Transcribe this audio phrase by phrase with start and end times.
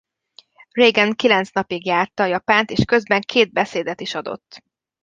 [0.71, 4.63] Reagan kilenc napig járta Japánt és közben két beszédet is adott.